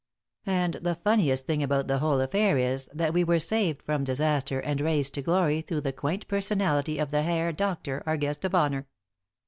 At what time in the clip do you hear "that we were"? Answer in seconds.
2.91-3.37